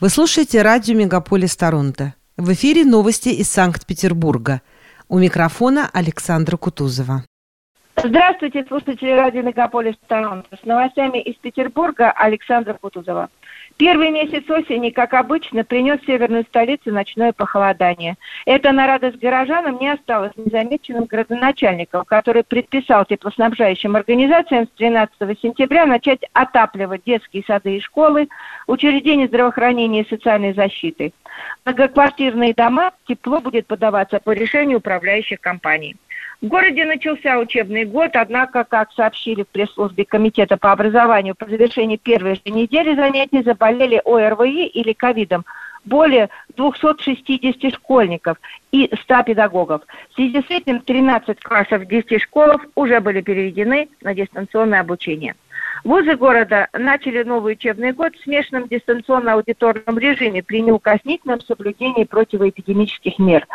[0.00, 2.14] Вы слушаете радио «Мегаполис Торонто».
[2.38, 4.62] В эфире новости из Санкт-Петербурга.
[5.10, 7.24] У микрофона Александра Кутузова.
[8.02, 10.56] Здравствуйте, слушатели радио «Мегаполис Торонто».
[10.56, 13.28] С новостями из Петербурга Александра Кутузова.
[13.80, 18.16] Первый месяц осени, как обычно, принес северную столицу ночное похолодание.
[18.44, 25.86] Это на радость горожанам не осталось незамеченным градоначальником, который предписал теплоснабжающим организациям с 13 сентября
[25.86, 28.28] начать отапливать детские сады и школы,
[28.66, 31.14] учреждения здравоохранения и социальной защиты.
[31.64, 35.96] Многоквартирные дома тепло будет подаваться по решению управляющих компаний.
[36.40, 41.96] В городе начался учебный год, однако, как сообщили в пресс-службе Комитета по образованию, по завершении
[41.96, 45.44] первой же недели занятий заболели ОРВИ или ковидом
[45.84, 48.38] более 260 школьников
[48.72, 49.82] и 100 педагогов.
[50.10, 55.34] В связи с этим 13 классов 10 школов уже были переведены на дистанционное обучение.
[55.84, 63.46] Вузы города начали новый учебный год в смешанном дистанционно-аудиторном режиме при неукоснительном соблюдении противоэпидемических мер.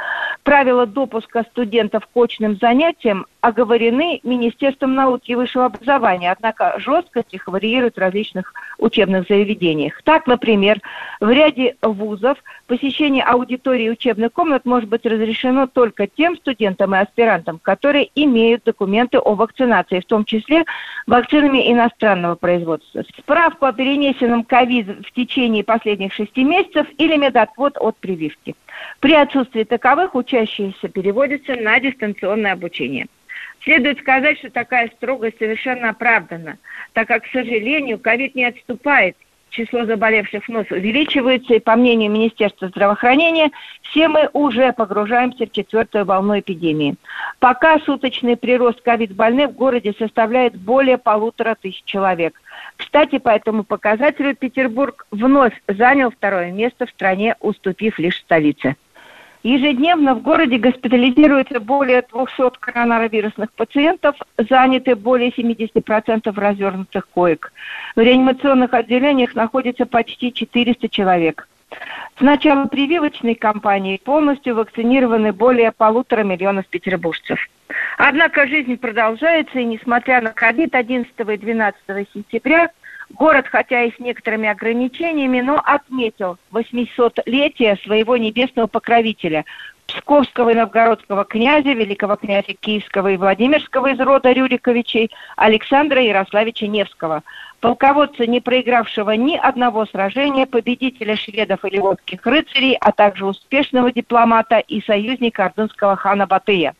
[0.44, 7.48] Правила допуска студентов к очным занятиям оговорены Министерством науки и высшего образования, однако жесткость их
[7.48, 10.02] варьирует в различных учебных заведениях.
[10.04, 10.80] Так, например,
[11.20, 17.60] в ряде вузов посещение аудитории учебных комнат может быть разрешено только тем студентам и аспирантам,
[17.60, 20.66] которые имеют документы о вакцинации, в том числе
[21.08, 23.04] вакцинами иностранного производства.
[23.18, 28.56] Справку о перенесенном ковид в течение последних шести месяцев или медотвод от прививки.
[29.00, 33.08] При отсутствии таковых учащиеся переводятся на дистанционное обучение.
[33.64, 36.58] Следует сказать, что такая строгость совершенно оправдана,
[36.94, 39.18] так как, к сожалению, ковид не отступает,
[39.56, 46.06] число заболевших вновь увеличивается, и, по мнению Министерства здравоохранения, все мы уже погружаемся в четвертую
[46.06, 46.96] волну эпидемии.
[47.40, 52.42] Пока суточный прирост ковид-больных в городе составляет более полутора тысяч человек.
[52.76, 58.76] Кстати, по этому показателю Петербург вновь занял второе место в стране, уступив лишь столице.
[59.46, 67.54] Ежедневно в городе госпитализируется более 200 коронавирусных пациентов, заняты более 70% развернутых коек.
[67.96, 71.48] В реанимационных отделениях находится почти 400 человек.
[72.18, 77.48] С начала прививочной кампании полностью вакцинированы более полутора миллионов петербуржцев.
[78.00, 81.80] Однако жизнь продолжается, и несмотря на ковид 11 и 12
[82.12, 82.72] сентября–
[83.12, 89.46] Город, хотя и с некоторыми ограничениями, но отметил 800-летие своего небесного покровителя,
[89.88, 97.22] Псковского и Новгородского князя, великого князя Киевского и Владимирского из рода Рюриковичей Александра Ярославича Невского,
[97.60, 104.58] полководца, не проигравшего ни одного сражения, победителя шведов и ливонских рыцарей, а также успешного дипломата
[104.58, 106.74] и союзника ордынского хана Батыя.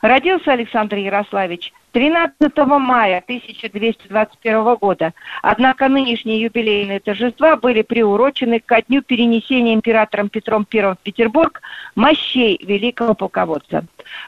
[0.00, 5.12] Родился Александр Ярославич 13 мая 1221 года.
[5.42, 11.62] Однако нынешние юбилейные торжества были приурочены ко дню перенесения императором Петром I в Петербург
[11.94, 13.84] мощей великого полководца.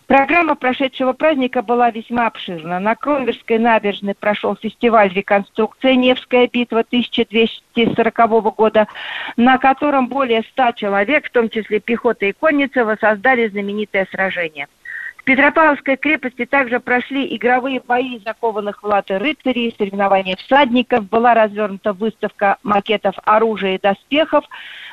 [0.07, 2.81] Программа прошедшего праздника была весьма обширна.
[2.81, 8.89] На Кронверской набережной прошел фестиваль реконструкции «Невская битва» 1240 года,
[9.37, 14.69] на котором более ста человек, в том числе пехота и конница, воссоздали знаменитое сражение–
[15.31, 22.57] Петропавловской крепости также прошли игровые бои закованных в латы рыцарей, соревнования всадников, была развернута выставка
[22.65, 24.45] макетов оружия и доспехов,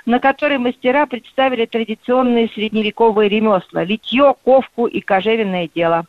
[0.06, 6.06] на которой мастера представили традиционные средневековые ремесла– литье, ковку и кожевенное дело.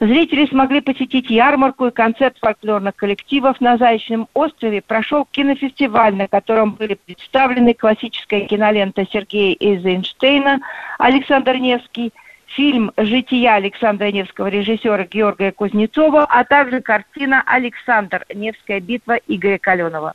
[0.00, 4.82] Зрители смогли посетить ярмарку и концерт фольклорных коллективов на Заячном острове.
[4.82, 10.58] Прошел кинофестиваль, на котором были представлены классическая кинолента Сергея Эйзенштейна
[10.98, 12.12] «Александр Невский»,
[12.54, 18.24] фильм «Жития» Александра Невского режиссера Георгия Кузнецова, а также картина «Александр.
[18.34, 20.14] Невская битва» Игоря Каленова.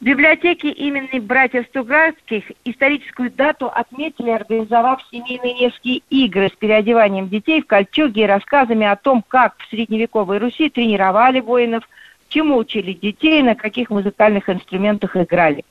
[0.00, 7.62] В библиотеке имени братьев Стуградских историческую дату отметили, организовав семейные Невские игры с переодеванием детей
[7.62, 11.88] в кольчуги и рассказами о том, как в средневековой Руси тренировали воинов,
[12.34, 15.64] чему учили детей, на каких музыкальных инструментах играли.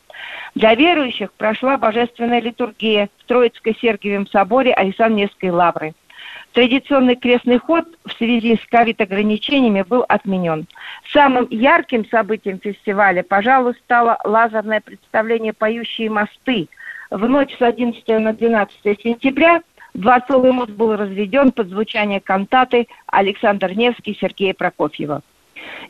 [0.55, 5.93] Для верующих прошла божественная литургия в Троицко-Сергиевом соборе Александр-Невской лавры.
[6.53, 10.67] Традиционный крестный ход в связи с ковид-ограничениями был отменен.
[11.11, 16.69] Самым ярким событием фестиваля, пожалуй, стало лазерное представление «Поющие мосты».
[17.09, 19.61] В ночь с 11 на 12 сентября
[19.93, 25.21] Дворцовый мост был разведен под звучание кантаты Александр Невский Сергея Прокофьева.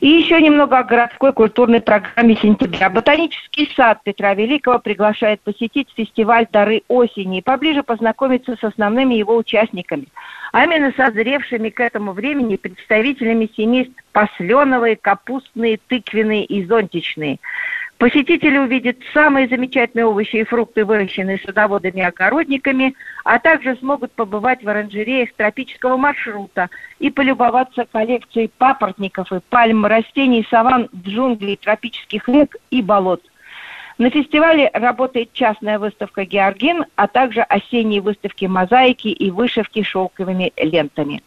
[0.00, 2.90] И еще немного о городской культурной программе сентября.
[2.90, 9.36] Ботанический сад Петра Великого приглашает посетить фестиваль «Дары осени» и поближе познакомиться с основными его
[9.36, 10.06] участниками,
[10.52, 17.38] а именно созревшими к этому времени представителями семейств посленовые, капустные, тыквенные и зонтичные.
[18.04, 25.32] Посетители увидят самые замечательные овощи и фрукты, выращенные садоводами-огородниками, а также смогут побывать в оранжереях
[25.32, 26.68] тропического маршрута
[26.98, 33.22] и полюбоваться коллекцией папоротников и пальм, растений, саван, джунглей, тропических рек и болот–
[33.96, 41.22] на фестивале работает частная выставка «Георгин», а также осенние выставки мозаики и вышивки шелковыми лентами.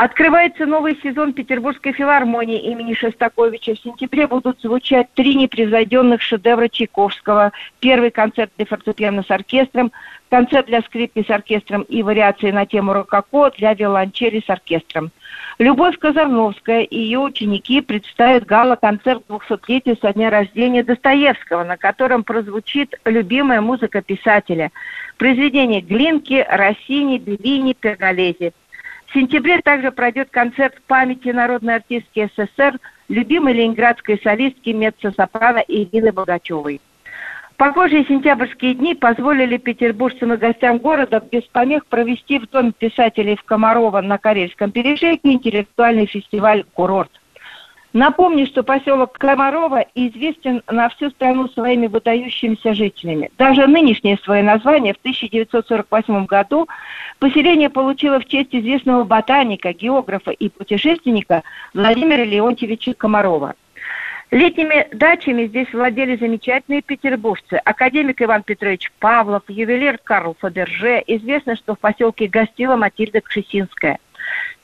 [0.00, 3.74] Открывается новый сезон Петербургской филармонии имени Шостаковича.
[3.74, 7.50] В сентябре будут звучать три непревзойденных шедевра Чайковского.
[7.80, 9.90] Первый концерт для фортепиано с оркестром,
[10.30, 15.10] концерт для скрипки с оркестром и вариации на тему рококо для виолончели с оркестром.
[15.58, 22.94] Любовь Казарновская и ее ученики представят гала-концерт 200-летия со дня рождения Достоевского, на котором прозвучит
[23.04, 24.70] любимая музыка писателя.
[25.16, 28.52] Произведения Глинки, Россини, Беллини, Перголези.
[29.08, 32.78] В сентябре также пройдет концерт памяти народной артистки СССР,
[33.08, 36.80] любимой ленинградской солистки меццо-сопрано Ирины Богачевой.
[37.56, 43.42] Похожие сентябрьские дни позволили петербуржцам и гостям города без помех провести в Доме писателей в
[43.44, 47.10] Комарова на Карельском перешейке интеллектуальный фестиваль «Курорт».
[47.92, 53.30] Напомню, что поселок Комарова известен на всю страну своими выдающимися жителями.
[53.38, 56.68] Даже нынешнее свое название в 1948 году
[57.18, 61.42] поселение получило в честь известного ботаника, географа и путешественника
[61.72, 63.54] Владимира Леонтьевича Комарова–
[64.30, 67.54] Летними дачами здесь владели замечательные петербуржцы.
[67.64, 71.02] Академик Иван Петрович Павлов, ювелир Карл Фаберже.
[71.06, 73.98] Известно, что в поселке гостила Матильда Кшесинская.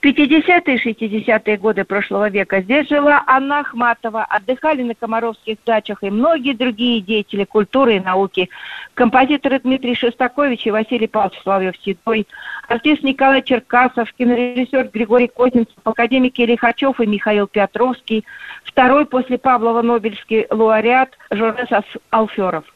[0.04, 6.10] 50-е и 60-е годы прошлого века здесь жила Анна Ахматова, отдыхали на комаровских дачах и
[6.10, 8.50] многие другие деятели культуры и науки.
[8.92, 12.26] Композиторы Дмитрий Шостакович и Василий Павлович Славьев-Седой,
[12.68, 18.26] артист Николай Черкасов, кинорежиссер Григорий Козинцев, академики Лихачев и Михаил Петровский,
[18.64, 21.68] второй после Павлова Нобелевский лауреат Жорес
[22.10, 22.73] Алферов.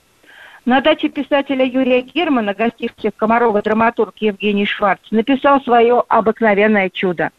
[0.68, 7.30] На даче писателя Юрия Германа, гостивший в Комарова драматург Евгений Шварц, написал свое «Обыкновенное чудо».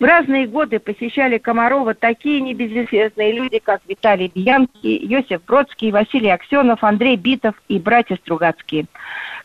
[0.00, 6.82] В разные годы посещали Комарова такие небезызвестные люди, как Виталий Бьянский, Йосиф Бродский, Василий Аксенов,
[6.82, 8.86] Андрей Битов и братья Стругацкие.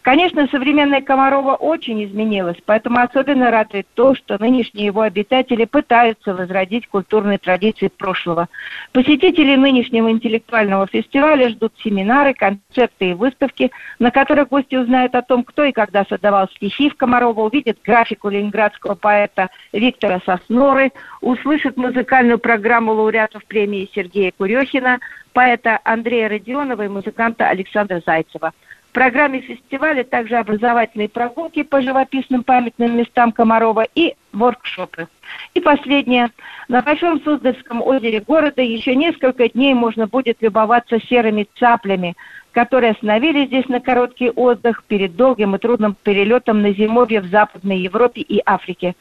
[0.02, 6.88] Конечно, современная Комарова очень изменилась, поэтому особенно радует то, что нынешние его обитатели пытаются возродить
[6.88, 8.48] культурные традиции прошлого.
[8.92, 15.44] Посетители нынешнего интеллектуального фестиваля ждут семинары, концерты и выставки, на которых гости узнают о том,
[15.44, 20.92] кто и когда создавал стихи в Комарова, увидят графику ленинградского поэта Виктора Сосноры,
[21.22, 25.00] услышат музыкальную программу лауреатов премии Сергея Курехина,
[25.34, 28.54] поэта Андрея Родионова и музыканта Александра Зайцева–
[28.90, 35.08] в программе фестиваля также образовательные прогулки по живописным памятным местам Комарова и воркшопы.
[35.54, 36.30] И последнее.
[36.68, 42.16] На Большом Суздальском озере города еще несколько дней можно будет любоваться серыми цаплями,
[42.52, 47.80] которые остановились здесь на короткий отдых перед долгим и трудным перелетом на зимовье в Западной
[47.80, 48.96] Европе и Африке.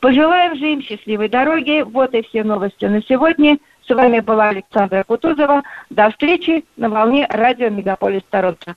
[0.00, 1.82] Пожелаем же им счастливой дороги.
[1.82, 3.58] Вот и все новости на сегодня.
[3.86, 5.62] С вами была Александра Кутузова.
[5.90, 8.76] До встречи на волне радио Мегаполис Торонто.